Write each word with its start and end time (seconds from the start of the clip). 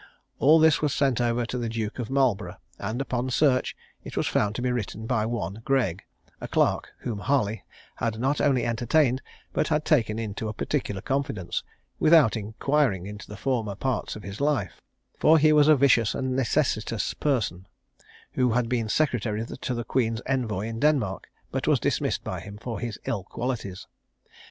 All 0.39 0.57
this 0.57 0.81
was 0.81 0.95
sent 0.95 1.21
over 1.21 1.45
to 1.45 1.59
the 1.59 1.69
Duke 1.69 1.99
of 1.99 2.09
Marlborough; 2.09 2.57
and, 2.79 2.99
upon 3.01 3.29
search, 3.29 3.75
it 4.03 4.17
was 4.17 4.25
found 4.25 4.55
to 4.55 4.61
be 4.63 4.71
written 4.71 5.05
by 5.05 5.27
one 5.27 5.61
Gregg, 5.63 6.01
a 6.41 6.47
clerk, 6.47 6.89
whom 7.01 7.19
Harley 7.19 7.63
had 7.97 8.19
not 8.19 8.41
only 8.41 8.65
entertained, 8.65 9.21
but 9.53 9.67
had 9.67 9.85
taken 9.85 10.17
into 10.17 10.47
a 10.47 10.53
particular 10.55 11.01
confidence, 11.01 11.61
without 11.99 12.35
inquiring 12.35 13.05
into 13.05 13.27
the 13.27 13.37
former 13.37 13.75
parts 13.75 14.15
of 14.15 14.23
his 14.23 14.41
life; 14.41 14.81
for 15.19 15.37
he 15.37 15.53
was 15.53 15.67
a 15.67 15.75
vicious 15.75 16.15
and 16.15 16.35
necessitous 16.35 17.13
person, 17.13 17.67
who 18.31 18.53
had 18.53 18.67
been 18.67 18.89
secretary 18.89 19.45
to 19.45 19.73
the 19.75 19.83
Queen's 19.85 20.19
envoy 20.25 20.61
in 20.65 20.79
Denmark, 20.79 21.27
but 21.51 21.67
was 21.67 21.79
dismissed 21.79 22.23
by 22.23 22.39
him 22.39 22.57
for 22.57 22.79
his 22.79 22.97
ill 23.05 23.23
qualities. 23.23 23.85